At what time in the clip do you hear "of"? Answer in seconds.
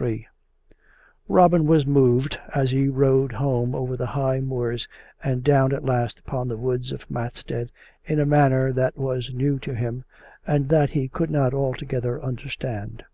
6.90-7.08